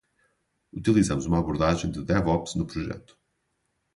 Utilizamos 0.73 1.27
uma 1.27 1.37
abordagem 1.37 1.91
de 1.91 2.03
DevOps 2.03 2.55
no 2.55 2.65
projeto. 2.65 3.15